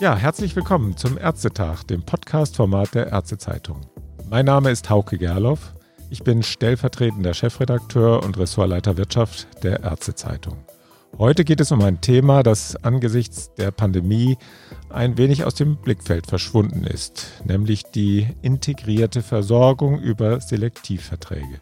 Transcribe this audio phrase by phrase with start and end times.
[0.00, 3.80] Ja, herzlich willkommen zum Ärztetag, dem Podcast-Format der Ärztezeitung.
[4.28, 5.72] Mein Name ist Hauke Gerloff.
[6.10, 10.58] Ich bin stellvertretender Chefredakteur und Ressortleiter Wirtschaft der Ärztezeitung.
[11.16, 14.36] Heute geht es um ein Thema, das angesichts der Pandemie
[14.90, 21.60] ein wenig aus dem Blickfeld verschwunden ist, nämlich die integrierte Versorgung über Selektivverträge.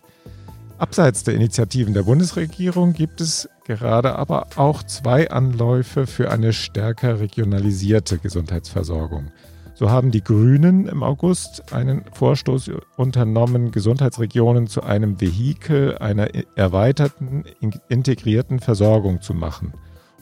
[0.78, 7.20] Abseits der Initiativen der Bundesregierung gibt es gerade aber auch zwei Anläufe für eine stärker
[7.20, 9.30] regionalisierte Gesundheitsversorgung.
[9.74, 17.44] So haben die Grünen im August einen Vorstoß unternommen, Gesundheitsregionen zu einem Vehikel einer erweiterten,
[17.88, 19.72] integrierten Versorgung zu machen.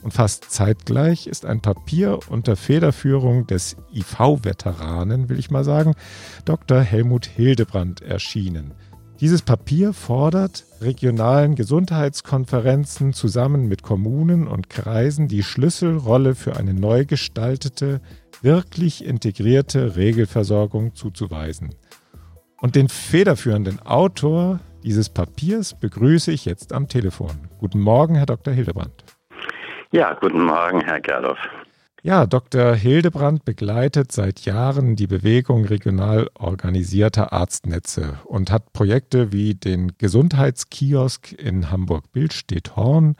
[0.01, 5.93] Und fast zeitgleich ist ein Papier unter Federführung des IV-Veteranen, will ich mal sagen,
[6.45, 6.81] Dr.
[6.81, 8.73] Helmut Hildebrand erschienen.
[9.21, 17.05] Dieses Papier fordert regionalen Gesundheitskonferenzen zusammen mit Kommunen und Kreisen die Schlüsselrolle für eine neu
[17.05, 18.01] gestaltete,
[18.41, 21.75] wirklich integrierte Regelversorgung zuzuweisen.
[22.61, 27.47] Und den federführenden Autor dieses Papiers begrüße ich jetzt am Telefon.
[27.59, 28.55] Guten Morgen, Herr Dr.
[28.55, 29.05] Hildebrand.
[29.91, 31.37] Ja, guten Morgen, Herr Gerloff.
[32.03, 32.73] Ja, Dr.
[32.73, 41.31] Hildebrand begleitet seit Jahren die Bewegung regional organisierter Arztnetze und hat Projekte wie den Gesundheitskiosk
[41.33, 43.17] in Hamburg-Bildstedt-Horn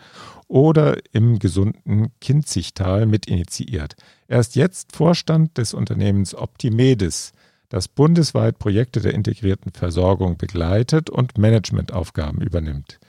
[0.47, 3.97] oder im gesunden Kinzigtal mitinitiiert.
[4.27, 7.33] Er ist jetzt Vorstand des Unternehmens Optimedis,
[7.69, 12.99] das bundesweit Projekte der integrierten Versorgung begleitet und Managementaufgaben übernimmt.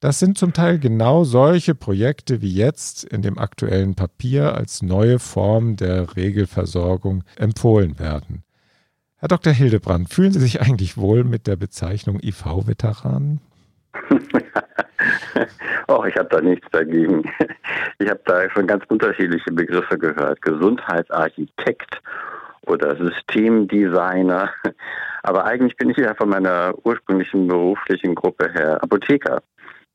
[0.00, 5.18] Das sind zum Teil genau solche Projekte wie jetzt in dem aktuellen Papier als neue
[5.18, 8.42] Form der Regelversorgung empfohlen werden.
[9.16, 9.54] Herr Dr.
[9.54, 13.40] Hildebrand, fühlen Sie sich eigentlich wohl mit der Bezeichnung IV-Veteran?
[15.88, 17.22] oh, ich habe da nichts dagegen.
[17.98, 20.42] Ich habe da schon ganz unterschiedliche Begriffe gehört.
[20.42, 22.02] Gesundheitsarchitekt
[22.66, 24.50] oder Systemdesigner.
[25.22, 29.42] Aber eigentlich bin ich ja von meiner ursprünglichen beruflichen Gruppe her Apotheker.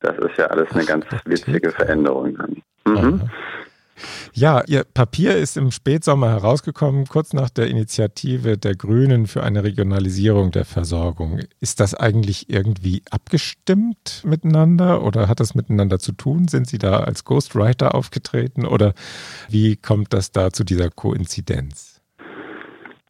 [0.01, 2.38] Das ist ja alles eine ganz witzige Veränderung.
[2.85, 3.29] Mhm.
[4.34, 9.63] Ja, Ihr Papier ist im Spätsommer herausgekommen, kurz nach der Initiative der Grünen für eine
[9.63, 11.39] Regionalisierung der Versorgung.
[11.59, 16.47] Ist das eigentlich irgendwie abgestimmt miteinander oder hat das miteinander zu tun?
[16.47, 18.94] Sind Sie da als Ghostwriter aufgetreten oder
[19.50, 21.91] wie kommt das da zu dieser Koinzidenz?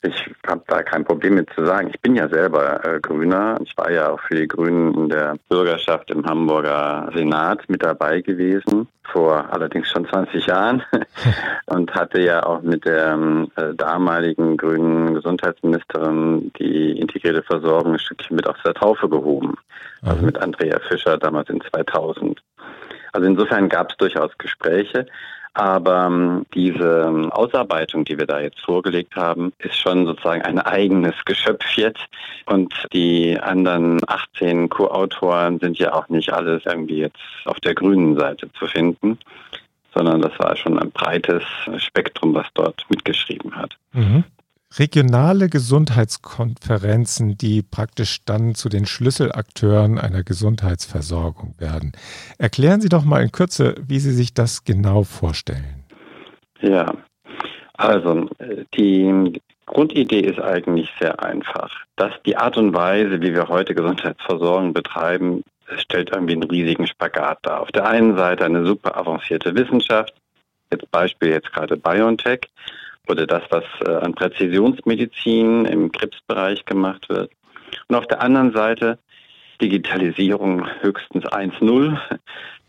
[0.04, 1.90] Ich habe da kein Problem mit zu sagen.
[1.94, 3.60] Ich bin ja selber äh, Grüner.
[3.64, 8.22] Ich war ja auch für die Grünen in der Bürgerschaft im Hamburger Senat mit dabei
[8.22, 10.82] gewesen, vor allerdings schon 20 Jahren.
[11.68, 13.16] und hatte ja auch mit der
[13.58, 19.56] äh, damaligen grünen Gesundheitsministerin die integrierte Versorgung ein Stückchen mit aus der Taufe gehoben.
[20.02, 22.42] Also mit Andrea Fischer damals in 2000.
[23.14, 25.06] Also insofern gab es durchaus Gespräche.
[25.54, 30.60] Aber ähm, diese ähm, Ausarbeitung, die wir da jetzt vorgelegt haben, ist schon sozusagen ein
[30.60, 32.06] eigenes Geschöpf jetzt.
[32.46, 38.18] Und die anderen 18 Co-Autoren sind ja auch nicht alles irgendwie jetzt auf der grünen
[38.18, 39.20] Seite zu finden,
[39.94, 41.44] sondern das war schon ein breites
[41.78, 43.78] Spektrum, was dort mitgeschrieben hat.
[43.92, 44.24] Mhm
[44.78, 51.92] regionale Gesundheitskonferenzen, die praktisch dann zu den Schlüsselakteuren einer Gesundheitsversorgung werden.
[52.38, 55.84] Erklären Sie doch mal in Kürze, wie Sie sich das genau vorstellen.
[56.62, 56.94] Ja,
[57.74, 58.30] also
[58.76, 61.72] die Grundidee ist eigentlich sehr einfach.
[61.96, 65.44] Dass die Art und Weise, wie wir heute Gesundheitsversorgung betreiben,
[65.78, 67.62] stellt irgendwie einen riesigen Spagat dar.
[67.62, 70.14] Auf der einen Seite eine super avancierte Wissenschaft,
[70.72, 72.50] jetzt Beispiel jetzt gerade BioNTech,
[73.12, 77.32] oder das, was äh, an Präzisionsmedizin im Krebsbereich gemacht wird.
[77.88, 78.98] Und auf der anderen Seite
[79.62, 81.98] Digitalisierung höchstens 1.0,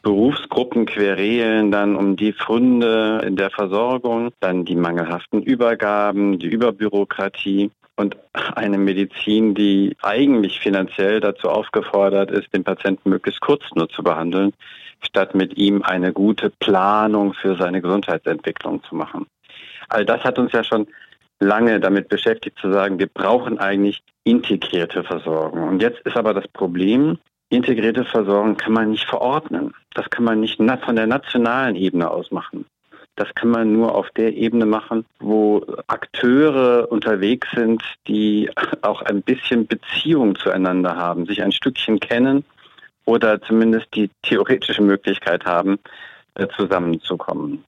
[0.02, 7.70] Berufsgruppen querelen dann um die Funde in der Versorgung, dann die mangelhaften Übergaben, die Überbürokratie
[7.96, 8.16] und
[8.56, 14.52] eine Medizin, die eigentlich finanziell dazu aufgefordert ist, den Patienten möglichst kurz nur zu behandeln,
[15.00, 19.26] statt mit ihm eine gute Planung für seine Gesundheitsentwicklung zu machen.
[19.92, 20.86] All das hat uns ja schon
[21.38, 25.68] lange damit beschäftigt zu sagen, wir brauchen eigentlich integrierte Versorgung.
[25.68, 27.18] Und jetzt ist aber das Problem,
[27.50, 29.74] integrierte Versorgung kann man nicht verordnen.
[29.94, 32.64] Das kann man nicht von der nationalen Ebene aus machen.
[33.16, 38.48] Das kann man nur auf der Ebene machen, wo Akteure unterwegs sind, die
[38.80, 42.44] auch ein bisschen Beziehung zueinander haben, sich ein Stückchen kennen
[43.04, 45.78] oder zumindest die theoretische Möglichkeit haben,
[46.36, 47.64] äh, zusammenzukommen.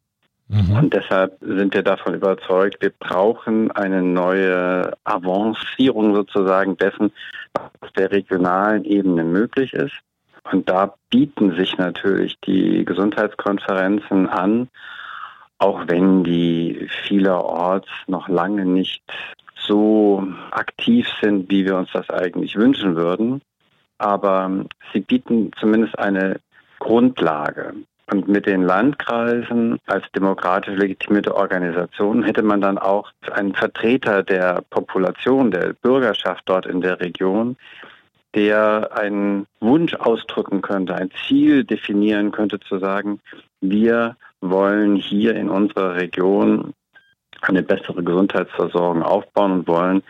[0.49, 0.76] Mhm.
[0.76, 7.12] Und deshalb sind wir davon überzeugt, wir brauchen eine neue Avancierung sozusagen dessen,
[7.55, 9.94] was auf der regionalen Ebene möglich ist.
[10.52, 14.69] Und da bieten sich natürlich die Gesundheitskonferenzen an,
[15.58, 19.02] auch wenn die vielerorts noch lange nicht
[19.56, 23.41] so aktiv sind, wie wir uns das eigentlich wünschen würden.
[23.96, 26.41] Aber sie bieten zumindest eine
[26.79, 27.73] Grundlage.
[28.11, 34.62] Und mit den Landkreisen als demokratisch legitimierte Organisation hätte man dann auch einen Vertreter der
[34.69, 37.56] Population, der Bürgerschaft dort in der Region,
[38.35, 43.21] der einen Wunsch ausdrücken könnte, ein Ziel definieren könnte, zu sagen,
[43.61, 46.75] wir wollen hier in unserer Region
[47.41, 50.03] eine bessere Gesundheitsversorgung aufbauen und wollen,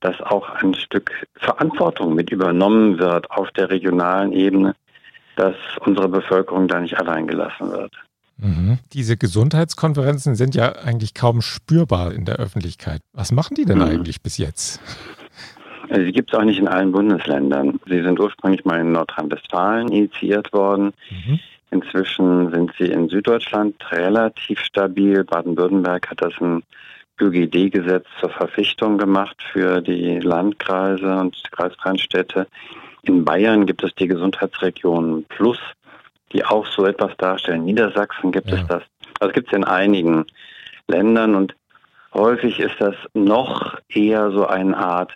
[0.00, 4.74] dass auch ein Stück Verantwortung mit übernommen wird auf der regionalen Ebene,
[5.36, 7.92] dass unsere Bevölkerung da nicht allein gelassen wird.
[8.38, 8.78] Mhm.
[8.92, 13.00] Diese Gesundheitskonferenzen sind ja eigentlich kaum spürbar in der Öffentlichkeit.
[13.12, 13.84] Was machen die denn mhm.
[13.84, 14.80] eigentlich bis jetzt?
[15.94, 17.78] Sie gibt es auch nicht in allen Bundesländern.
[17.86, 20.92] Sie sind ursprünglich mal in Nordrhein-Westfalen initiiert worden.
[21.10, 21.38] Mhm.
[21.70, 25.24] Inzwischen sind sie in Süddeutschland relativ stabil.
[25.24, 26.62] Baden-Württemberg hat das im
[27.20, 32.46] ÖGD-Gesetz zur Verpflichtung gemacht für die Landkreise und kreisfreien Städte.
[33.04, 35.58] In Bayern gibt es die Gesundheitsregion Plus,
[36.32, 37.60] die auch so etwas darstellen.
[37.60, 38.56] In Niedersachsen gibt ja.
[38.56, 38.82] es das.
[39.20, 40.24] Also gibt es in einigen
[40.88, 41.54] Ländern und
[42.12, 45.14] häufig ist das noch eher so eine Art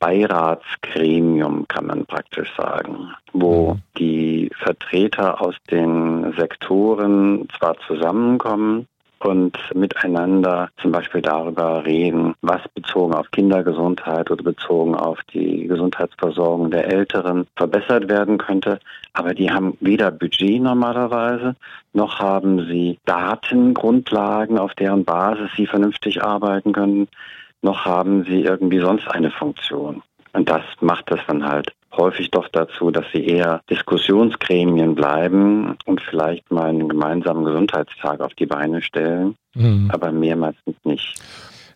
[0.00, 3.82] Beiratsgremium, kann man praktisch sagen, wo mhm.
[3.98, 8.86] die Vertreter aus den Sektoren zwar zusammenkommen,
[9.20, 16.70] und miteinander zum Beispiel darüber reden, was bezogen auf Kindergesundheit oder bezogen auf die Gesundheitsversorgung
[16.70, 18.80] der Älteren verbessert werden könnte.
[19.12, 21.56] Aber die haben weder Budget normalerweise,
[21.92, 27.08] noch haben sie Datengrundlagen, auf deren Basis sie vernünftig arbeiten können,
[27.62, 30.02] noch haben sie irgendwie sonst eine Funktion.
[30.32, 36.00] Und das macht es dann halt häufig doch dazu, dass sie eher Diskussionsgremien bleiben und
[36.00, 39.90] vielleicht mal einen gemeinsamen Gesundheitstag auf die Beine stellen, mhm.
[39.92, 41.20] aber mehr meistens nicht.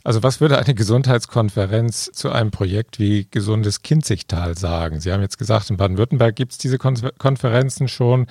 [0.05, 5.01] Also was würde eine Gesundheitskonferenz zu einem Projekt wie Gesundes Kinzigtal sagen?
[5.01, 8.27] Sie haben jetzt gesagt, in Baden-Württemberg gibt es diese Konferenzen schon.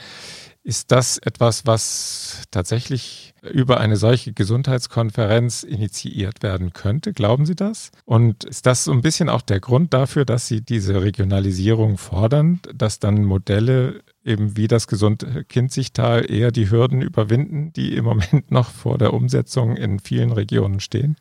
[0.64, 7.14] Ist das etwas, was tatsächlich über eine solche Gesundheitskonferenz initiiert werden könnte?
[7.14, 7.92] Glauben Sie das?
[8.06, 12.60] Und ist das so ein bisschen auch der Grund dafür, dass Sie diese Regionalisierung fordern,
[12.76, 18.52] dass dann Modelle eben wie das gesunde Kinzigtal eher die Hürden überwinden, die im Moment
[18.52, 21.16] noch vor der Umsetzung in vielen Regionen stehen?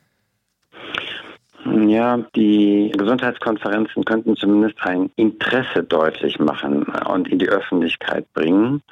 [1.65, 8.83] Ja, die Gesundheitskonferenzen könnten zumindest ein Interesse deutlich machen und in die Öffentlichkeit bringen.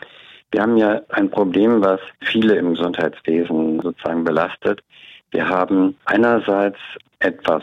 [0.50, 4.82] Wir haben ja ein Problem, was viele im Gesundheitswesen sozusagen belastet.
[5.30, 6.78] Wir haben einerseits
[7.18, 7.62] etwas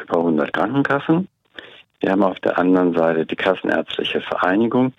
[0.00, 1.28] über 100 Krankenkassen.
[2.00, 4.92] Wir haben auf der anderen Seite die Kassenärztliche Vereinigung.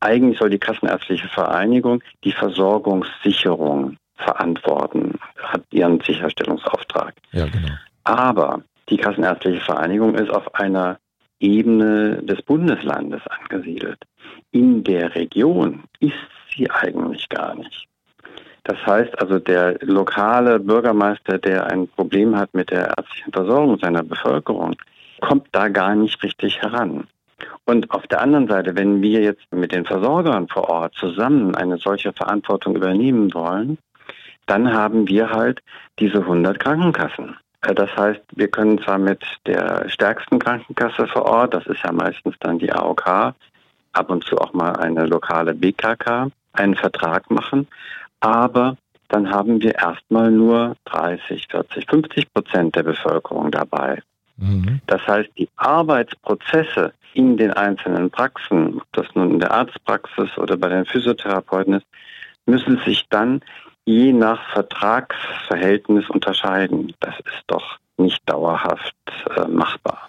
[0.00, 7.14] Eigentlich soll die Kassenärztliche Vereinigung die Versorgungssicherung verantworten, hat ihren Sicherstellungsauftrag.
[7.32, 7.74] Ja, genau.
[8.04, 10.98] Aber die Kassenärztliche Vereinigung ist auf einer
[11.40, 13.98] Ebene des Bundeslandes angesiedelt.
[14.52, 16.14] In der Region ist
[16.54, 17.88] sie eigentlich gar nicht.
[18.64, 24.04] Das heißt also, der lokale Bürgermeister, der ein Problem hat mit der ärztlichen Versorgung seiner
[24.04, 24.76] Bevölkerung,
[25.20, 27.08] kommt da gar nicht richtig heran.
[27.64, 31.78] Und auf der anderen Seite, wenn wir jetzt mit den Versorgern vor Ort zusammen eine
[31.78, 33.78] solche Verantwortung übernehmen wollen,
[34.46, 35.60] dann haben wir halt
[35.98, 37.36] diese 100 Krankenkassen.
[37.62, 41.92] Äh, das heißt, wir können zwar mit der stärksten Krankenkasse vor Ort, das ist ja
[41.92, 47.66] meistens dann die AOK, ab und zu auch mal eine lokale BKK, einen Vertrag machen,
[48.20, 48.76] aber
[49.08, 54.02] dann haben wir erstmal nur 30, 40, 50 Prozent der Bevölkerung dabei.
[54.38, 54.80] Mhm.
[54.86, 60.56] Das heißt, die Arbeitsprozesse in den einzelnen Praxen, ob das nun in der Arztpraxis oder
[60.56, 61.86] bei den Physiotherapeuten ist,
[62.46, 63.42] müssen sich dann
[63.84, 66.94] je nach Vertragsverhältnis unterscheiden.
[67.00, 68.94] Das ist doch nicht dauerhaft
[69.36, 70.08] äh, machbar.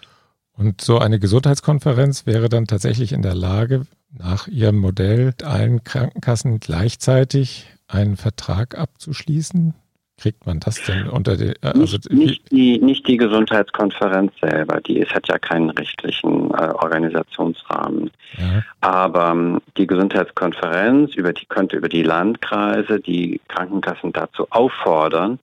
[0.56, 3.86] Und so eine Gesundheitskonferenz wäre dann tatsächlich in der Lage,
[4.18, 9.74] nach ihrem Modell allen Krankenkassen gleichzeitig einen Vertrag abzuschließen?
[10.16, 14.80] Kriegt man das denn unter die, äh, also nicht, nicht, die nicht die Gesundheitskonferenz selber,
[14.80, 18.12] die ist, hat ja keinen rechtlichen äh, Organisationsrahmen.
[18.38, 18.62] Ja.
[18.80, 25.40] Aber ähm, die Gesundheitskonferenz, über die könnte über die Landkreise die Krankenkassen dazu auffordern,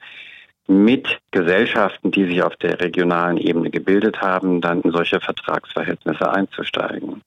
[0.67, 7.21] mit Gesellschaften, die sich auf der regionalen Ebene gebildet haben, dann in solche Vertragsverhältnisse einzusteigen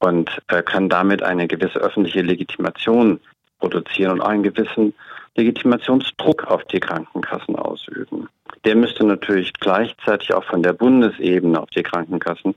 [0.00, 3.20] und äh, kann damit eine gewisse öffentliche Legitimation
[3.60, 4.94] produzieren und einen gewissen
[5.36, 8.28] Legitimationsdruck auf die Krankenkassen ausüben.
[8.64, 12.54] Der müsste natürlich gleichzeitig auch von der Bundesebene auf die Krankenkassen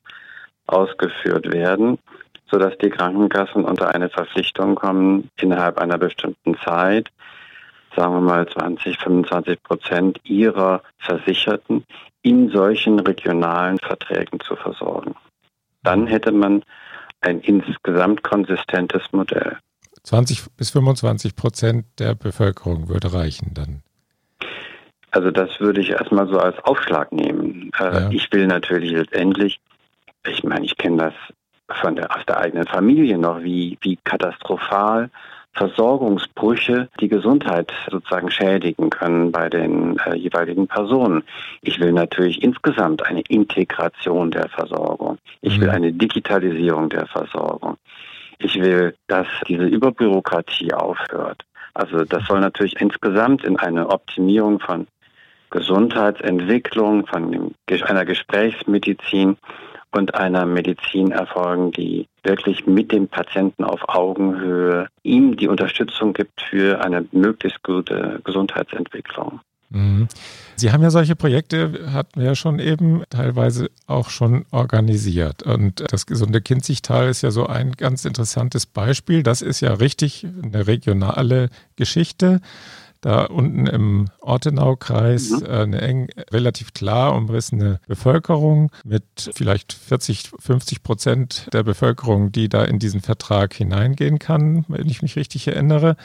[0.67, 2.00] ausgeführt werden.
[2.51, 7.09] sodass die Krankenkassen unter eine Verpflichtung kommen, innerhalb einer bestimmten Zeit,
[7.95, 11.83] sagen wir mal 20, 25 Prozent ihrer Versicherten
[12.21, 15.15] in solchen regionalen Verträgen zu versorgen.
[15.81, 16.63] Dann hätte man
[17.23, 19.57] ein insgesamt konsistentes Modell.
[20.03, 23.83] 20 bis 25 Prozent der Bevölkerung würde reichen dann.
[25.11, 27.71] Also das würde ich erstmal so als Aufschlag nehmen.
[27.79, 28.09] Äh, ja.
[28.09, 29.59] Ich will natürlich letztendlich,
[30.27, 31.13] ich meine, ich kenne
[31.69, 35.09] das von der, aus der eigenen Familie noch, wie, wie katastrophal
[35.53, 41.24] Versorgungsbrüche die Gesundheit sozusagen schädigen können bei den äh, jeweiligen Personen.
[41.62, 45.19] Ich will natürlich insgesamt eine Integration der Versorgung.
[45.41, 45.74] Ich will mhm.
[45.74, 47.77] eine Digitalisierung der Versorgung.
[48.39, 51.43] Ich will, dass diese Überbürokratie aufhört.
[51.75, 54.88] Also das soll natürlich insgesamt in eine Optimierung von
[55.51, 59.38] Gesundheitsentwicklung, von einer Gesprächsmedizin
[59.93, 66.41] und einer Medizin erfolgen, die wirklich mit dem Patienten auf Augenhöhe ihm die Unterstützung gibt
[66.41, 69.39] für eine möglichst gute Gesundheitsentwicklung.
[69.69, 70.07] Mhm.
[70.55, 75.43] Sie haben ja solche Projekte, hatten wir ja schon eben, teilweise auch schon organisiert.
[75.43, 79.23] Und das gesunde Kinzigtal ist ja so ein ganz interessantes Beispiel.
[79.23, 82.39] Das ist ja richtig eine regionale Geschichte
[83.03, 85.45] da unten im Ortenaukreis mhm.
[85.45, 89.03] Äh, eine eng, relativ klar umrissene Bevölkerung mit
[89.36, 95.01] vielleicht 40, 50 Prozent der Bevölkerung, die da in diesen Vertrag hineingehen kann, wenn ich
[95.01, 95.98] mich richtig erinnere.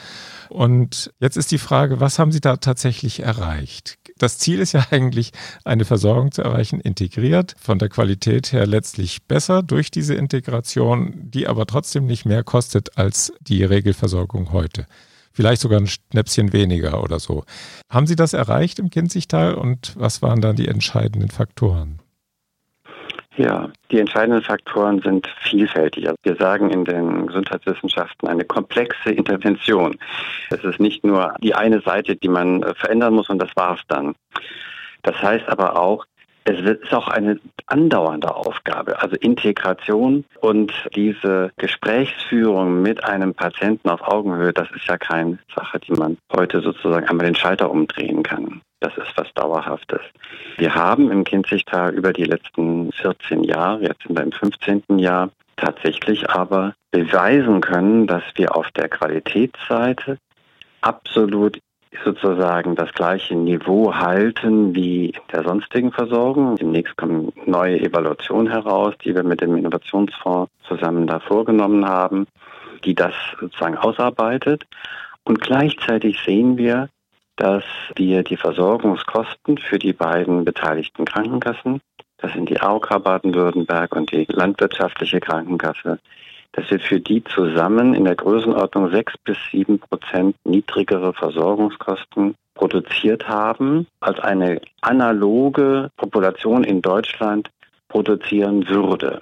[0.49, 3.97] Und jetzt ist die Frage, was haben Sie da tatsächlich erreicht?
[4.17, 5.31] Das Ziel ist ja eigentlich,
[5.63, 11.47] eine Versorgung zu erreichen, integriert, von der Qualität her letztlich besser durch diese Integration, die
[11.47, 14.85] aber trotzdem nicht mehr kostet als die Regelversorgung heute
[15.31, 17.43] vielleicht sogar ein Schnäppchen weniger oder so.
[17.89, 21.99] Haben Sie das erreicht im Kinzigtal und was waren dann die entscheidenden Faktoren?
[23.39, 26.07] Ja, die entscheidenden Faktoren sind vielfältig.
[26.07, 29.97] Also wir sagen in den Gesundheitswissenschaften eine komplexe Intervention.
[30.49, 33.75] Es ist nicht nur die eine Seite, die man äh, verändern muss und das war
[33.75, 34.13] es dann.
[35.03, 36.05] Das heißt aber auch,
[36.49, 44.01] es ist auch eine andauernde Aufgabe, also Integration und diese Gesprächsführung mit einem Patienten auf
[44.01, 48.61] Augenhöhe, das ist ja keine Sache, die man heute sozusagen einmal den Schalter umdrehen kann.
[48.79, 50.01] Das ist was Dauerhaftes.
[50.57, 54.83] Wir haben im Kinzigtal über die letzten 14 Jahre, jetzt sind wir im 15.
[54.97, 60.17] Jahr, tatsächlich aber beweisen können, dass wir auf der Qualitätsseite
[60.81, 61.59] absolut
[62.03, 66.55] sozusagen das gleiche Niveau halten wie der sonstigen Versorgung.
[66.55, 72.27] Demnächst kommen neue Evaluationen heraus, die wir mit dem Innovationsfonds zusammen da vorgenommen haben,
[72.83, 74.65] die das sozusagen ausarbeitet.
[75.23, 76.89] Und gleichzeitig sehen wir,
[77.35, 77.63] dass
[77.95, 81.81] wir die Versorgungskosten für die beiden beteiligten Krankenkassen,
[82.17, 85.99] das sind die AOK Baden-Württemberg und die landwirtschaftliche Krankenkasse,
[86.53, 93.27] dass wir für die zusammen in der Größenordnung sechs bis sieben Prozent niedrigere Versorgungskosten produziert
[93.27, 97.49] haben, als eine analoge Population in Deutschland
[97.87, 99.21] produzieren würde.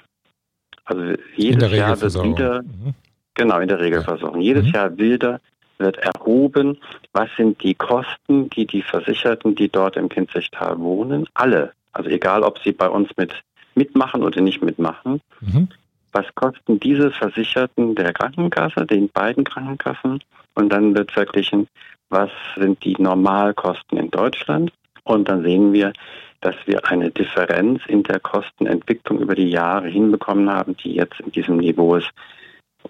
[0.85, 2.93] Also jedes Jahr wird wieder, mhm.
[3.33, 4.71] genau, in der Regelversorgung, jedes mhm.
[4.71, 5.39] Jahr wieder
[5.77, 6.79] wird erhoben,
[7.13, 12.41] was sind die Kosten, die die Versicherten, die dort im Kinzigtal wohnen, alle, also egal
[12.41, 13.31] ob sie bei uns mit
[13.75, 15.67] mitmachen oder nicht mitmachen, mhm
[16.11, 20.23] was kosten diese Versicherten der Krankenkasse, den beiden Krankenkassen
[20.55, 21.67] und dann wird verglichen,
[22.09, 24.71] was sind die Normalkosten in Deutschland
[25.03, 25.93] und dann sehen wir,
[26.41, 31.31] dass wir eine Differenz in der Kostenentwicklung über die Jahre hinbekommen haben, die jetzt in
[31.31, 32.11] diesem Niveau ist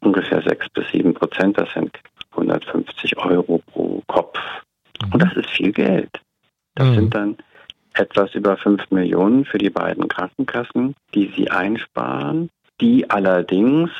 [0.02, 1.92] ungefähr sechs bis sieben Prozent, das sind
[2.32, 4.38] 150 Euro pro Kopf.
[5.02, 5.14] Mhm.
[5.14, 6.10] Und das ist viel Geld.
[6.76, 6.96] Das mhm.
[6.96, 7.38] sind dann
[7.94, 12.50] etwas über fünf Millionen für die beiden Krankenkassen, die sie einsparen
[12.82, 13.92] die allerdings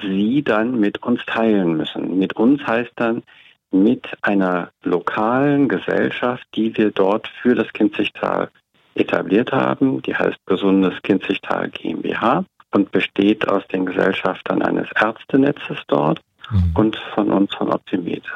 [0.00, 2.18] sie dann mit uns teilen müssen.
[2.18, 3.22] Mit uns heißt dann
[3.70, 8.48] mit einer lokalen Gesellschaft, die wir dort für das Kinzigtal
[8.94, 10.02] etabliert haben.
[10.02, 16.20] Die heißt Gesundes Kinzigtal GmbH und besteht aus den Gesellschaftern eines Ärztenetzes dort
[16.50, 16.72] mhm.
[16.74, 18.30] und von uns von Optimitis.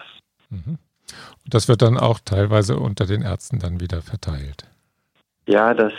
[0.50, 0.78] Mhm.
[1.46, 4.64] Das wird dann auch teilweise unter den Ärzten dann wieder verteilt.
[5.46, 5.92] Ja, das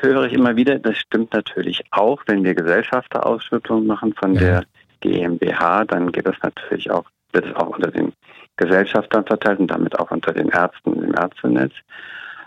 [0.00, 0.78] höre ich immer wieder.
[0.78, 4.40] Das stimmt natürlich auch, wenn wir Gesellschafterausschüttungen machen von ja.
[4.40, 4.64] der
[5.00, 8.12] GmbH, dann geht das natürlich auch, wird es auch unter den
[8.56, 11.72] Gesellschaftern verteilt und damit auch unter den Ärzten im Ärztenetz.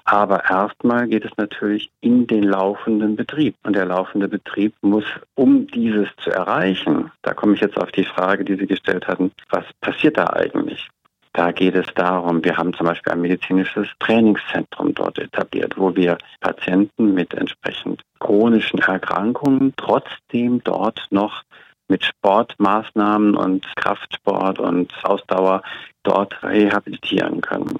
[0.05, 3.55] Aber erstmal geht es natürlich in den laufenden Betrieb.
[3.63, 5.05] Und der laufende Betrieb muss,
[5.35, 9.31] um dieses zu erreichen, da komme ich jetzt auf die Frage, die Sie gestellt hatten,
[9.49, 10.89] was passiert da eigentlich?
[11.35, 16.17] Da geht es darum, wir haben zum Beispiel ein medizinisches Trainingszentrum dort etabliert, wo wir
[16.41, 21.41] Patienten mit entsprechend chronischen Erkrankungen trotzdem dort noch
[21.87, 25.63] mit Sportmaßnahmen und Kraftsport und Ausdauer
[26.03, 27.79] dort rehabilitieren können.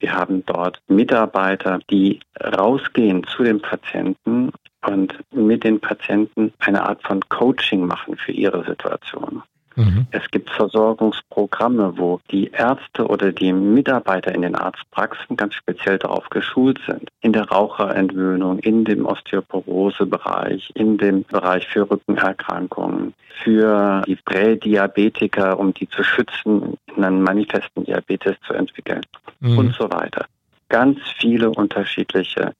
[0.00, 4.50] Wir haben dort Mitarbeiter, die rausgehen zu den Patienten
[4.84, 9.42] und mit den Patienten eine Art von Coaching machen für ihre Situation.
[9.76, 10.06] Mhm.
[10.10, 16.28] Es gibt Versorgungsprogramme, wo die Ärzte oder die Mitarbeiter in den Arztpraxen ganz speziell darauf
[16.30, 17.08] geschult sind.
[17.20, 25.72] In der Raucherentwöhnung, in dem Osteoporosebereich, in dem Bereich für Rückenerkrankungen, für die Prädiabetiker, um
[25.74, 29.02] die zu schützen, in einen manifesten Diabetes zu entwickeln
[29.40, 29.58] mhm.
[29.58, 30.26] und so weiter.
[30.72, 32.54] Ganz viele unterschiedliche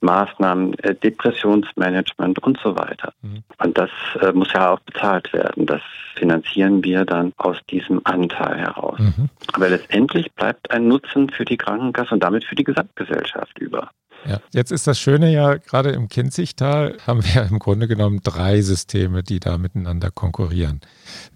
[0.00, 3.12] Maßnahmen, äh, Depressionsmanagement und so weiter.
[3.20, 3.42] Mhm.
[3.62, 3.90] Und das
[4.22, 5.66] äh, muss ja auch bezahlt werden.
[5.66, 5.82] Das
[6.14, 8.98] finanzieren wir dann aus diesem Anteil heraus.
[8.98, 9.28] Mhm.
[9.52, 13.90] Aber letztendlich bleibt ein Nutzen für die Krankenkasse und damit für die Gesamtgesellschaft über.
[14.26, 18.62] Ja, jetzt ist das Schöne ja, gerade im Kinzigtal haben wir im Grunde genommen drei
[18.62, 20.80] Systeme, die da miteinander konkurrieren.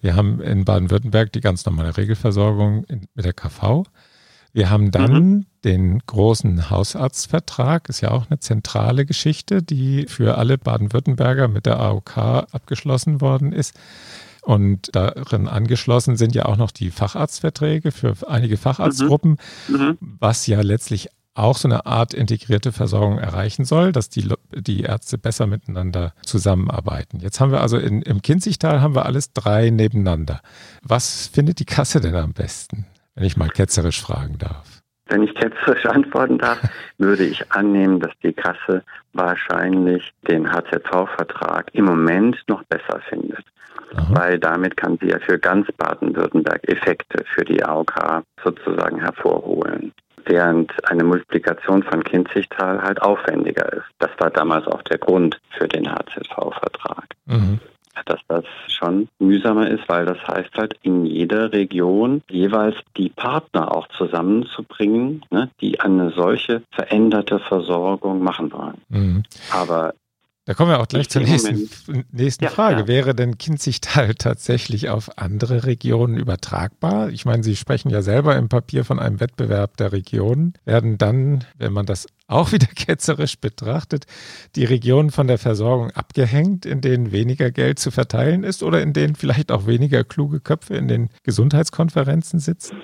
[0.01, 3.85] Wir haben in Baden-Württemberg die ganz normale Regelversorgung mit der KV.
[4.53, 5.47] Wir haben dann mhm.
[5.65, 11.81] den großen Hausarztvertrag, ist ja auch eine zentrale Geschichte, die für alle Baden-Württemberger mit der
[11.81, 13.79] AOK abgeschlossen worden ist.
[14.43, 19.77] Und darin angeschlossen sind ja auch noch die Facharztverträge für einige Facharztgruppen, mhm.
[19.77, 19.99] Mhm.
[20.19, 25.17] was ja letztlich auch so eine Art integrierte Versorgung erreichen soll, dass die, die Ärzte
[25.17, 27.21] besser miteinander zusammenarbeiten.
[27.21, 30.43] Jetzt haben wir also in, im Kinzigtal haben wir alles drei nebeneinander.
[30.83, 32.87] Was findet die Kasse denn am besten?
[33.15, 34.83] Wenn ich mal ketzerisch fragen darf?
[35.07, 36.59] Wenn ich ketzerisch antworten darf,
[36.99, 43.45] würde ich annehmen, dass die Kasse wahrscheinlich den HZV-Vertrag im Moment noch besser findet.
[43.95, 44.07] Aha.
[44.11, 49.93] Weil damit kann sie ja für ganz Baden-Württemberg Effekte für die AOK sozusagen hervorholen.
[50.25, 53.87] Während eine Multiplikation von Kinzigtal halt aufwendiger ist.
[53.99, 57.07] Das war damals auch der Grund für den HZV-Vertrag.
[57.27, 57.61] Mhm
[58.07, 63.75] dass das schon mühsamer ist, weil das heißt halt in jeder Region jeweils die Partner
[63.75, 68.81] auch zusammenzubringen, ne, die eine solche veränderte Versorgung machen wollen.
[68.89, 69.23] Mhm.
[69.51, 69.95] Aber
[70.45, 71.69] da kommen wir auch gleich zur nächsten,
[72.11, 72.81] nächsten ja, Frage.
[72.81, 72.89] Ja.
[72.89, 77.11] Wäre denn Kinzigtal tatsächlich auf andere Regionen übertragbar?
[77.11, 80.55] Ich meine, Sie sprechen ja selber im Papier von einem Wettbewerb der Regionen.
[80.65, 84.07] Werden dann, wenn man das auch wieder ketzerisch betrachtet,
[84.57, 88.93] die Regionen von der Versorgung abgehängt, in denen weniger Geld zu verteilen ist oder in
[88.93, 92.79] denen vielleicht auch weniger kluge Köpfe in den Gesundheitskonferenzen sitzen?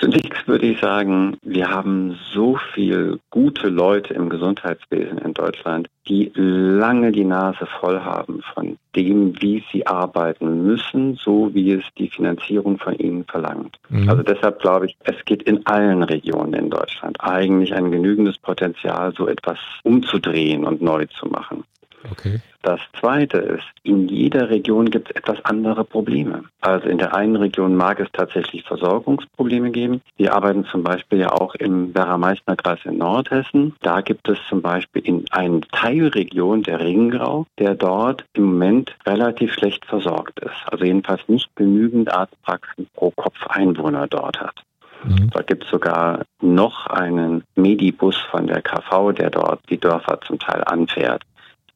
[0.00, 6.30] Zunächst würde ich sagen, wir haben so viele gute Leute im Gesundheitswesen in Deutschland, die
[6.34, 12.08] lange die Nase voll haben von dem, wie sie arbeiten müssen, so wie es die
[12.08, 13.76] Finanzierung von ihnen verlangt.
[13.88, 14.08] Mhm.
[14.08, 19.12] Also deshalb glaube ich, es geht in allen Regionen in Deutschland eigentlich ein genügendes Potenzial,
[19.16, 21.64] so etwas umzudrehen und neu zu machen.
[22.10, 22.40] Okay.
[22.62, 26.44] Das Zweite ist, in jeder Region gibt es etwas andere Probleme.
[26.60, 30.02] Also in der einen Region mag es tatsächlich Versorgungsprobleme geben.
[30.16, 33.74] Wir arbeiten zum Beispiel ja auch im Werra-Meißner-Kreis in Nordhessen.
[33.80, 39.54] Da gibt es zum Beispiel in einer Teilregion der Ringgrau, der dort im Moment relativ
[39.54, 40.66] schlecht versorgt ist.
[40.66, 44.62] Also jedenfalls nicht genügend Arztpraxen pro Kopf Einwohner dort hat.
[45.04, 45.30] Mhm.
[45.30, 50.40] Da gibt es sogar noch einen Medibus von der KV, der dort die Dörfer zum
[50.40, 51.22] Teil anfährt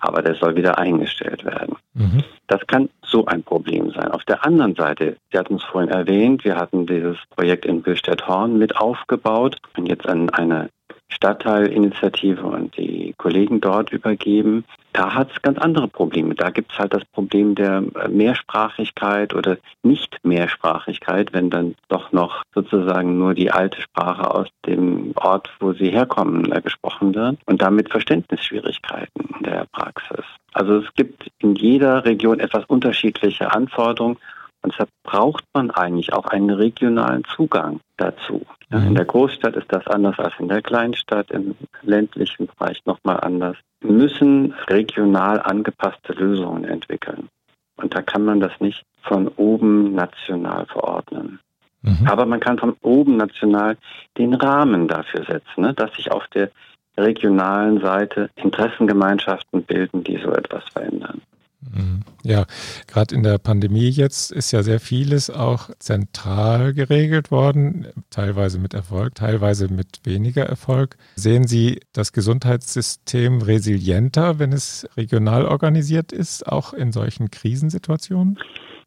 [0.02, 1.76] aber der soll wieder eingestellt werden.
[1.94, 2.24] Mhm.
[2.48, 4.10] Das kann so ein Problem sein.
[4.10, 8.58] Auf der anderen Seite, Sie hatten es vorhin erwähnt, wir hatten dieses Projekt in Billstedt-Horn
[8.58, 10.68] mit aufgebaut und jetzt an eine
[11.12, 14.64] Stadtteilinitiative und die Kollegen dort übergeben.
[14.92, 16.34] Da hat es ganz andere Probleme.
[16.34, 23.16] Da gibt es halt das Problem der Mehrsprachigkeit oder Nicht-Mehrsprachigkeit, wenn dann doch noch sozusagen
[23.18, 27.90] nur die alte Sprache aus dem Ort, wo sie herkommen, äh, gesprochen wird und damit
[27.90, 30.24] Verständnisschwierigkeiten in der Praxis.
[30.52, 34.18] Also es gibt in jeder Region etwas unterschiedliche Anforderungen
[34.62, 38.42] und deshalb braucht man eigentlich auch einen regionalen Zugang dazu.
[38.70, 38.94] Ja, in mhm.
[38.94, 43.56] der Großstadt ist das anders als in der Kleinstadt, im ländlichen Bereich nochmal anders.
[43.80, 47.28] Wir müssen regional angepasste Lösungen entwickeln.
[47.76, 51.40] Und da kann man das nicht von oben national verordnen.
[51.82, 52.06] Mhm.
[52.06, 53.76] Aber man kann von oben national
[54.16, 56.50] den Rahmen dafür setzen, ne, dass sich auf der
[56.96, 61.22] regionalen Seite Interessengemeinschaften bilden, die so etwas verändern.
[61.70, 62.02] Mhm.
[62.24, 62.44] Ja,
[62.86, 68.74] gerade in der Pandemie jetzt ist ja sehr vieles auch zentral geregelt worden, teilweise mit
[68.74, 70.96] Erfolg, teilweise mit weniger Erfolg.
[71.14, 78.38] Sehen Sie das Gesundheitssystem resilienter, wenn es regional organisiert ist, auch in solchen Krisensituationen?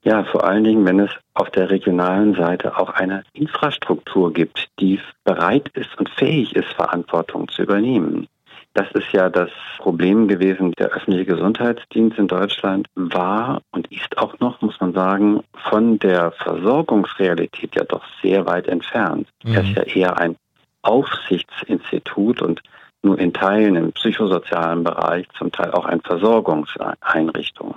[0.04, 5.00] Ja, vor allen Dingen, wenn es auf der regionalen Seite auch eine Infrastruktur gibt, die
[5.24, 8.28] bereit ist und fähig ist, Verantwortung zu übernehmen.
[8.76, 10.74] Das ist ja das Problem gewesen.
[10.74, 16.32] Der öffentliche Gesundheitsdienst in Deutschland war und ist auch noch, muss man sagen, von der
[16.34, 19.30] Versorgungsrealität ja doch sehr weit entfernt.
[19.46, 19.54] Mhm.
[19.54, 20.36] Er ist ja eher ein
[20.82, 22.62] Aufsichtsinstitut und
[23.02, 27.76] nur in Teilen im psychosozialen Bereich, zum Teil auch ein Versorgungseinrichtung.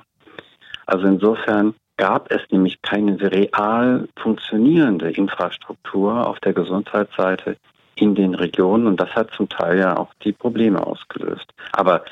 [0.84, 7.56] Also insofern gab es nämlich keine real funktionierende Infrastruktur auf der Gesundheitsseite
[8.00, 11.46] in den Regionen und das hat zum Teil ja auch die Probleme ausgelöst.
[11.72, 12.04] Aber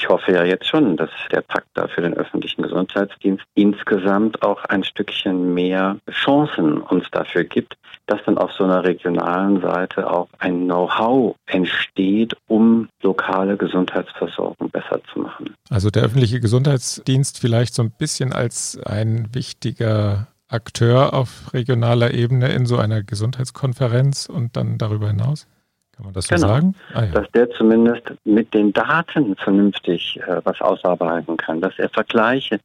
[0.00, 4.64] ich hoffe ja jetzt schon, dass der Pakt da für den öffentlichen Gesundheitsdienst insgesamt auch
[4.64, 10.28] ein Stückchen mehr Chancen uns dafür gibt, dass dann auf so einer regionalen Seite auch
[10.38, 15.54] ein Know-how entsteht, um lokale Gesundheitsversorgung besser zu machen.
[15.68, 22.48] Also der öffentliche Gesundheitsdienst vielleicht so ein bisschen als ein wichtiger Akteur auf regionaler Ebene
[22.48, 25.46] in so einer Gesundheitskonferenz und dann darüber hinaus?
[25.92, 26.48] Kann man das so genau.
[26.48, 26.74] sagen?
[26.94, 27.12] Ah, ja.
[27.12, 32.58] Dass der zumindest mit den Daten vernünftig äh, was ausarbeiten kann, dass er Vergleiche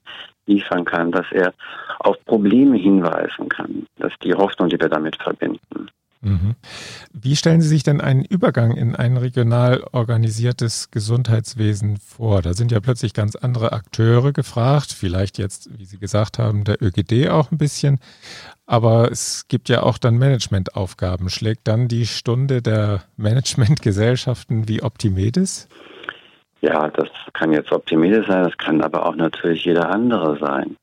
[0.45, 1.53] liefern kann, dass er
[1.99, 3.85] auf Probleme hinweisen kann.
[3.97, 5.89] Das ist die Hoffnung, die wir damit verbinden.
[6.21, 6.55] Mhm.
[7.13, 12.41] Wie stellen Sie sich denn einen Übergang in ein regional organisiertes Gesundheitswesen vor?
[12.41, 16.81] Da sind ja plötzlich ganz andere Akteure gefragt, vielleicht jetzt, wie Sie gesagt haben, der
[16.81, 17.99] ÖGD auch ein bisschen,
[18.65, 21.29] aber es gibt ja auch dann Managementaufgaben.
[21.29, 25.67] Schlägt dann die Stunde der Managementgesellschaften wie Optimedes?
[26.61, 30.77] Ja, das kann jetzt Optimedes sein, das kann aber auch natürlich jeder andere sein.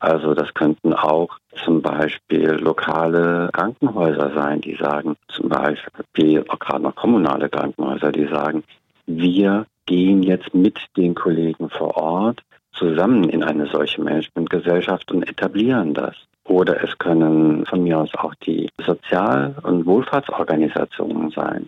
[0.00, 6.82] Also das könnten auch zum Beispiel lokale Krankenhäuser sein, die sagen, zum Beispiel auch gerade
[6.82, 8.62] noch kommunale Krankenhäuser, die sagen,
[9.06, 15.94] wir gehen jetzt mit den Kollegen vor Ort zusammen in eine solche Managementgesellschaft und etablieren
[15.94, 16.14] das.
[16.44, 21.66] Oder es können von mir aus auch die Sozial- und Wohlfahrtsorganisationen sein,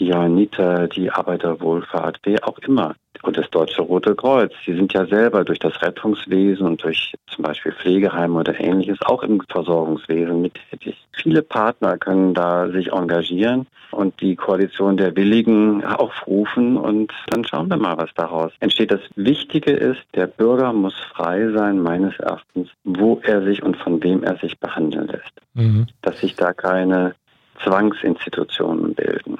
[0.00, 2.94] die Johanniter, die Arbeiterwohlfahrt, wer auch immer.
[3.22, 7.44] Und das Deutsche Rote Kreuz, die sind ja selber durch das Rettungswesen und durch zum
[7.44, 10.96] Beispiel Pflegeheime oder ähnliches auch im Versorgungswesen mittätig.
[11.12, 17.68] Viele Partner können da sich engagieren und die Koalition der Willigen aufrufen und dann schauen
[17.68, 18.90] wir mal, was daraus entsteht.
[18.90, 24.02] Das Wichtige ist, der Bürger muss frei sein, meines Erachtens, wo er sich und von
[24.02, 25.42] wem er sich behandeln lässt.
[25.52, 25.88] Mhm.
[26.00, 27.14] Dass sich da keine
[27.62, 29.36] Zwangsinstitutionen bilden.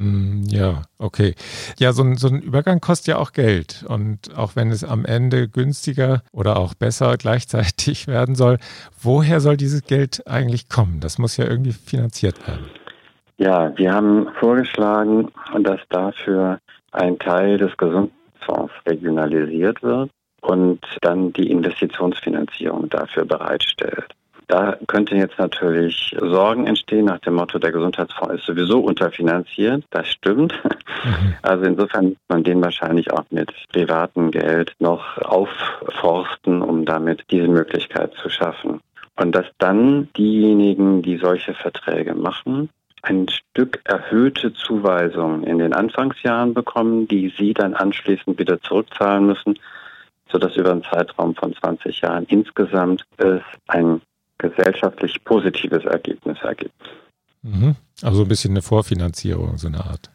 [0.00, 1.34] Mm, ja, okay.
[1.78, 3.84] Ja, so ein, so ein Übergang kostet ja auch Geld.
[3.86, 8.58] Und auch wenn es am Ende günstiger oder auch besser gleichzeitig werden soll,
[9.02, 11.00] woher soll dieses Geld eigentlich kommen?
[11.00, 12.64] Das muss ja irgendwie finanziert werden.
[13.36, 15.28] Ja, wir haben vorgeschlagen,
[15.62, 16.58] dass dafür
[16.92, 20.10] ein Teil des Gesundheitsfonds regionalisiert wird
[20.40, 24.14] und dann die Investitionsfinanzierung dafür bereitstellt.
[24.50, 29.84] Da könnten jetzt natürlich Sorgen entstehen nach dem Motto, der Gesundheitsfonds ist sowieso unterfinanziert.
[29.90, 30.52] Das stimmt.
[31.04, 31.34] Mhm.
[31.42, 37.46] Also insofern muss man den wahrscheinlich auch mit privatem Geld noch aufforsten, um damit diese
[37.46, 38.80] Möglichkeit zu schaffen.
[39.14, 42.70] Und dass dann diejenigen, die solche Verträge machen,
[43.02, 49.60] ein Stück erhöhte Zuweisungen in den Anfangsjahren bekommen, die sie dann anschließend wieder zurückzahlen müssen,
[50.28, 54.00] sodass über einen Zeitraum von 20 Jahren insgesamt es ein
[54.40, 56.90] gesellschaftlich positives Ergebnis ergibt.
[57.42, 57.76] Mhm.
[58.02, 60.10] Also ein bisschen eine Vorfinanzierung, so eine Art.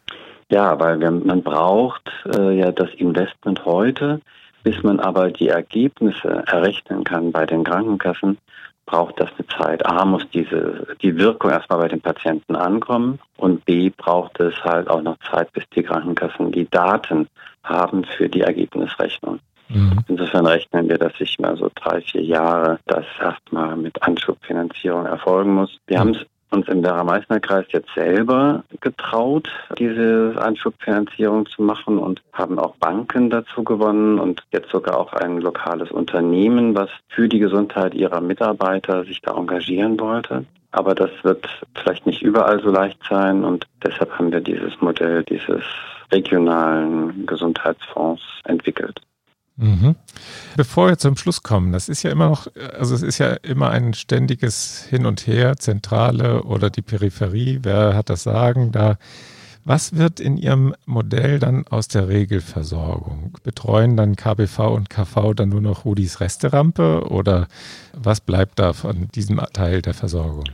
[0.51, 4.21] Ja, weil man braucht äh, ja das Investment heute,
[4.63, 8.37] bis man aber die Ergebnisse errechnen kann bei den Krankenkassen,
[8.85, 9.85] braucht das eine Zeit.
[9.85, 14.87] A muss diese die Wirkung erstmal bei den Patienten ankommen und B braucht es halt
[14.89, 17.27] auch noch Zeit, bis die Krankenkassen die Daten
[17.63, 19.39] haben für die Ergebnisrechnung.
[19.69, 19.99] Mhm.
[20.07, 25.53] Insofern rechnen wir, dass sich mal so drei, vier Jahre das erstmal mit Anschubfinanzierung erfolgen
[25.53, 25.79] muss.
[25.87, 26.01] Wir mhm.
[26.01, 32.75] haben es uns im Werra-Meißner-Kreis jetzt selber getraut, diese Anschubfinanzierung zu machen und haben auch
[32.77, 38.21] Banken dazu gewonnen und jetzt sogar auch ein lokales Unternehmen, was für die Gesundheit ihrer
[38.21, 40.45] Mitarbeiter sich da engagieren wollte.
[40.71, 45.23] Aber das wird vielleicht nicht überall so leicht sein und deshalb haben wir dieses Modell
[45.23, 45.63] dieses
[46.11, 49.01] regionalen Gesundheitsfonds entwickelt.
[49.57, 49.95] Mhm.
[50.57, 53.69] Bevor wir zum Schluss kommen, das ist ja immer noch, also es ist ja immer
[53.69, 58.97] ein ständiges Hin und Her, Zentrale oder die Peripherie, wer hat das Sagen da?
[59.67, 63.33] Was wird in Ihrem Modell dann aus der Regelversorgung?
[63.43, 67.47] Betreuen dann KBV und KV dann nur noch Rudis Resterampe oder
[67.93, 70.45] was bleibt da von diesem Teil der Versorgung?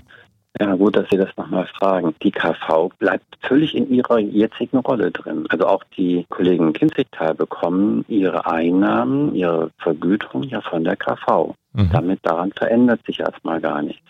[0.60, 2.14] Ja, gut, dass Sie das nochmal fragen.
[2.22, 5.46] Die KV bleibt völlig in ihrer jetzigen Rolle drin.
[5.50, 11.56] Also auch die Kollegen Kinzigtal bekommen ihre Einnahmen, ihre Vergütung ja von der KV.
[11.74, 11.90] Mhm.
[11.92, 14.06] Damit daran verändert sich erstmal gar nichts.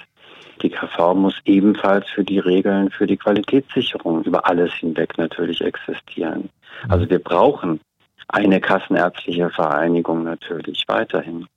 [0.62, 6.50] Die KV muss ebenfalls für die Regeln für die Qualitätssicherung über alles hinweg natürlich existieren.
[6.88, 7.80] Also wir brauchen
[8.28, 11.48] eine kassenärztliche Vereinigung natürlich weiterhin.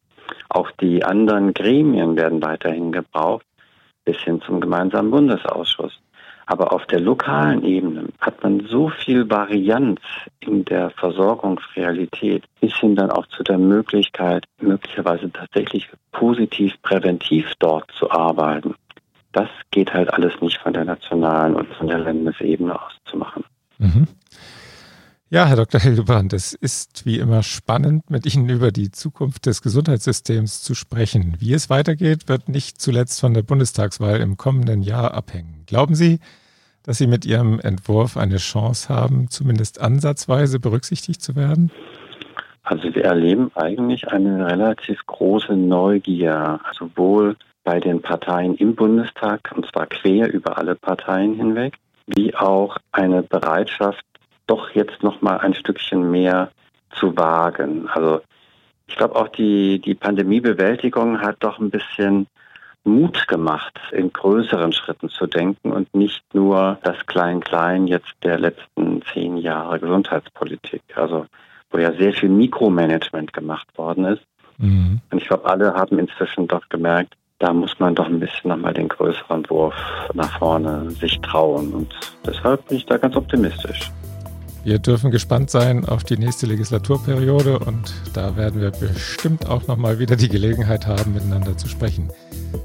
[0.48, 3.44] Auch die anderen Gremien werden weiterhin gebraucht,
[4.04, 6.00] bis hin zum gemeinsamen Bundesausschuss.
[6.46, 10.00] Aber auf der lokalen Ebene hat man so viel Varianz
[10.40, 17.90] in der Versorgungsrealität, bis hin dann auch zu der Möglichkeit, möglicherweise tatsächlich positiv präventiv dort
[17.92, 18.74] zu arbeiten.
[19.32, 23.44] Das geht halt alles nicht von der nationalen und von der Landesebene aus zu machen.
[23.78, 24.06] Mhm.
[25.30, 25.80] Ja, Herr Dr.
[25.80, 31.36] Hildebrand, es ist wie immer spannend, mit Ihnen über die Zukunft des Gesundheitssystems zu sprechen.
[31.38, 35.64] Wie es weitergeht, wird nicht zuletzt von der Bundestagswahl im kommenden Jahr abhängen.
[35.66, 36.20] Glauben Sie,
[36.82, 41.70] dass Sie mit Ihrem Entwurf eine Chance haben, zumindest ansatzweise berücksichtigt zu werden?
[42.62, 49.66] Also wir erleben eigentlich eine relativ große Neugier, sowohl bei den Parteien im Bundestag, und
[49.72, 54.04] zwar quer über alle Parteien hinweg, wie auch eine Bereitschaft,
[54.46, 56.50] doch jetzt noch mal ein Stückchen mehr
[56.90, 57.88] zu wagen.
[57.88, 58.20] Also
[58.86, 62.26] ich glaube auch die, die Pandemiebewältigung hat doch ein bisschen
[62.84, 69.00] Mut gemacht, in größeren Schritten zu denken und nicht nur das Klein-Klein jetzt der letzten
[69.12, 70.82] zehn Jahre Gesundheitspolitik.
[70.94, 71.26] Also
[71.70, 74.22] wo ja sehr viel Mikromanagement gemacht worden ist.
[74.58, 75.00] Mhm.
[75.10, 78.74] Und ich glaube, alle haben inzwischen doch gemerkt, da muss man doch ein bisschen nochmal
[78.74, 79.74] den größeren Wurf
[80.14, 81.72] nach vorne sich trauen.
[81.72, 83.90] Und deshalb bin ich da ganz optimistisch.
[84.64, 89.98] Wir dürfen gespannt sein auf die nächste Legislaturperiode und da werden wir bestimmt auch nochmal
[89.98, 92.10] wieder die Gelegenheit haben, miteinander zu sprechen.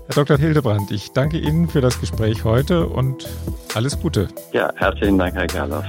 [0.08, 0.38] Herr Dr.
[0.38, 3.28] Hildebrand, ich danke Ihnen für das Gespräch heute und
[3.76, 4.30] alles Gute.
[4.54, 5.86] Ja, herzlichen Dank, Herr Gerloff.